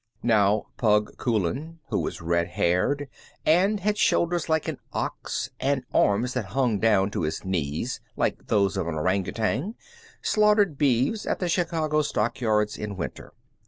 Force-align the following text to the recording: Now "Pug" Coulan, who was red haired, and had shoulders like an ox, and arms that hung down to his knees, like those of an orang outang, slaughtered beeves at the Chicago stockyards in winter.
Now 0.23 0.65
"Pug" 0.77 1.15
Coulan, 1.17 1.77
who 1.89 1.99
was 1.99 2.23
red 2.23 2.47
haired, 2.47 3.07
and 3.45 3.81
had 3.81 3.99
shoulders 3.99 4.49
like 4.49 4.67
an 4.67 4.79
ox, 4.91 5.51
and 5.59 5.83
arms 5.93 6.33
that 6.33 6.45
hung 6.57 6.79
down 6.79 7.11
to 7.11 7.21
his 7.21 7.45
knees, 7.45 8.01
like 8.17 8.47
those 8.47 8.77
of 8.77 8.87
an 8.87 8.95
orang 8.95 9.25
outang, 9.25 9.75
slaughtered 10.23 10.75
beeves 10.79 11.27
at 11.27 11.37
the 11.37 11.47
Chicago 11.47 12.01
stockyards 12.01 12.79
in 12.79 12.97
winter. 12.97 13.31